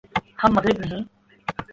ہم 0.39 0.49
مغرب 0.55 0.77
نہیں۔ 0.79 1.03